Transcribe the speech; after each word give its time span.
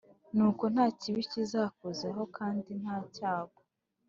Nuko 0.35 0.63
nta 0.73 0.85
kibi 0.99 1.21
kizakuzaho 1.31 2.21
Kandi 2.37 2.69
nta 2.81 2.97
cyago 3.15 3.59